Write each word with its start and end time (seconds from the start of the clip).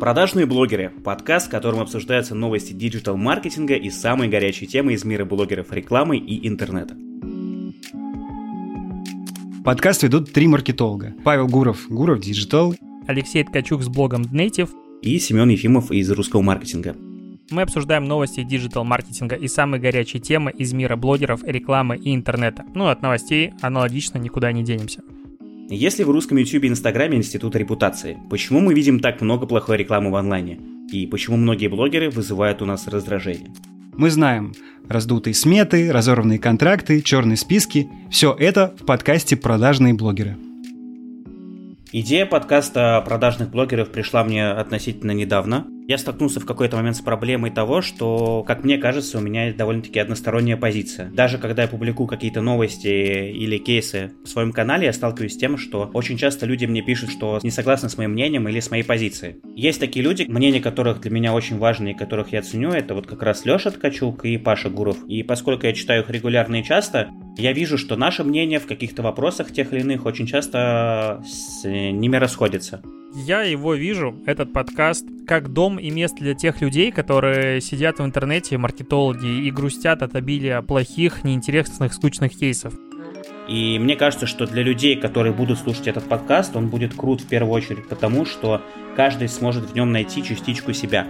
Продажные 0.00 0.46
блогеры– 0.46 0.90
подкаст, 1.04 1.48
в 1.48 1.50
котором 1.50 1.80
обсуждаются 1.80 2.34
новости 2.34 2.72
digital 2.72 3.12
-маркетинга 3.12 3.74
и 3.74 3.90
самые 3.90 4.30
горячие 4.30 4.66
темы 4.66 4.94
из 4.94 5.04
мира 5.04 5.26
блогеров 5.26 5.70
рекламы 5.72 6.16
и 6.16 6.48
интернета. 6.48 6.96
Подкаст 9.62 10.02
ведут 10.02 10.32
три 10.32 10.48
маркетолога. 10.48 11.12
Павел 11.22 11.48
Гуров, 11.48 11.86
Гуров 11.90 12.20
Digital, 12.20 12.74
Алексей 13.06 13.44
Ткачук 13.44 13.82
с 13.82 13.88
блогом 13.88 14.22
Native 14.22 14.70
и 15.02 15.18
Семен 15.18 15.50
Ефимов 15.50 15.90
из 15.90 16.10
русского 16.10 16.40
маркетинга. 16.40 16.96
Мы 17.50 17.60
обсуждаем 17.60 18.06
новости 18.06 18.42
digital 18.42 18.79
-маркетинга 18.79 19.36
и 19.36 19.48
самые 19.48 19.82
горячие 19.82 20.22
темы 20.22 20.50
из 20.50 20.72
мира 20.72 20.96
блогеров, 20.96 21.44
рекламы 21.44 21.98
и 21.98 22.14
интернета. 22.14 22.64
Ну, 22.74 22.86
от 22.86 23.02
новостей 23.02 23.52
аналогично 23.60 24.16
никуда 24.16 24.50
не 24.50 24.62
денемся. 24.62 25.02
Если 25.72 26.02
в 26.02 26.10
русском 26.10 26.36
YouTube 26.36 26.64
и 26.64 26.66
Инстаграме 26.66 27.16
институт 27.16 27.54
репутации, 27.54 28.18
почему 28.28 28.58
мы 28.58 28.74
видим 28.74 28.98
так 28.98 29.20
много 29.20 29.46
плохой 29.46 29.76
рекламы 29.76 30.10
в 30.10 30.16
онлайне? 30.16 30.58
И 30.92 31.06
почему 31.06 31.36
многие 31.36 31.68
блогеры 31.68 32.10
вызывают 32.10 32.60
у 32.60 32.64
нас 32.64 32.88
раздражение? 32.88 33.52
Мы 33.96 34.10
знаем 34.10 34.52
раздутые 34.88 35.32
сметы, 35.32 35.92
разорванные 35.92 36.40
контракты, 36.40 37.00
черные 37.02 37.36
списки. 37.36 37.88
Все 38.10 38.34
это 38.36 38.74
в 38.80 38.84
подкасте 38.84 39.36
«Продажные 39.36 39.94
блогеры». 39.94 40.36
Идея 41.92 42.24
подкаста 42.24 43.02
продажных 43.04 43.50
блогеров 43.50 43.90
пришла 43.90 44.22
мне 44.22 44.48
относительно 44.48 45.10
недавно 45.10 45.66
я 45.90 45.98
столкнулся 45.98 46.38
в 46.38 46.46
какой-то 46.46 46.76
момент 46.76 46.94
с 46.94 47.00
проблемой 47.00 47.50
того, 47.50 47.82
что, 47.82 48.44
как 48.46 48.62
мне 48.62 48.78
кажется, 48.78 49.18
у 49.18 49.20
меня 49.20 49.52
довольно-таки 49.52 49.98
односторонняя 49.98 50.56
позиция. 50.56 51.10
Даже 51.10 51.36
когда 51.36 51.62
я 51.62 51.68
публикую 51.68 52.06
какие-то 52.06 52.40
новости 52.40 52.86
или 52.86 53.58
кейсы 53.58 54.12
в 54.22 54.28
своем 54.28 54.52
канале, 54.52 54.86
я 54.86 54.92
сталкиваюсь 54.92 55.34
с 55.34 55.36
тем, 55.36 55.58
что 55.58 55.90
очень 55.92 56.16
часто 56.16 56.46
люди 56.46 56.64
мне 56.64 56.80
пишут, 56.80 57.10
что 57.10 57.40
не 57.42 57.50
согласны 57.50 57.88
с 57.88 57.98
моим 57.98 58.12
мнением 58.12 58.48
или 58.48 58.60
с 58.60 58.70
моей 58.70 58.84
позицией. 58.84 59.40
Есть 59.56 59.80
такие 59.80 60.04
люди, 60.04 60.26
мнения 60.28 60.60
которых 60.60 61.00
для 61.00 61.10
меня 61.10 61.34
очень 61.34 61.58
важны 61.58 61.90
и 61.90 61.94
которых 61.94 62.32
я 62.32 62.42
ценю, 62.42 62.70
это 62.70 62.94
вот 62.94 63.08
как 63.08 63.24
раз 63.24 63.44
Леша 63.44 63.72
Ткачук 63.72 64.24
и 64.24 64.38
Паша 64.38 64.70
Гуров. 64.70 65.04
И 65.08 65.24
поскольку 65.24 65.66
я 65.66 65.72
читаю 65.72 66.04
их 66.04 66.10
регулярно 66.10 66.60
и 66.60 66.62
часто, 66.62 67.10
я 67.40 67.52
вижу, 67.52 67.78
что 67.78 67.96
наше 67.96 68.22
мнение 68.22 68.60
в 68.60 68.66
каких-то 68.66 69.02
вопросах 69.02 69.52
тех 69.52 69.72
или 69.72 69.80
иных 69.80 70.06
очень 70.06 70.26
часто 70.26 71.22
с 71.26 71.64
ними 71.64 72.16
расходится. 72.16 72.82
Я 73.14 73.42
его 73.42 73.74
вижу, 73.74 74.14
этот 74.26 74.52
подкаст, 74.52 75.04
как 75.26 75.52
дом 75.52 75.78
и 75.78 75.90
место 75.90 76.18
для 76.20 76.34
тех 76.34 76.60
людей, 76.60 76.92
которые 76.92 77.60
сидят 77.60 77.98
в 77.98 78.04
интернете, 78.04 78.56
маркетологи, 78.56 79.46
и 79.46 79.50
грустят 79.50 80.02
от 80.02 80.14
обилия 80.14 80.62
плохих, 80.62 81.24
неинтересных, 81.24 81.92
скучных 81.92 82.36
кейсов. 82.36 82.74
И 83.48 83.80
мне 83.80 83.96
кажется, 83.96 84.26
что 84.26 84.46
для 84.46 84.62
людей, 84.62 84.94
которые 84.94 85.32
будут 85.32 85.58
слушать 85.58 85.88
этот 85.88 86.04
подкаст, 86.04 86.54
он 86.54 86.68
будет 86.68 86.94
крут 86.94 87.22
в 87.22 87.26
первую 87.26 87.52
очередь 87.52 87.88
потому, 87.88 88.24
что 88.24 88.62
каждый 88.94 89.28
сможет 89.28 89.70
в 89.70 89.74
нем 89.74 89.90
найти 89.90 90.22
частичку 90.22 90.72
себя. 90.72 91.04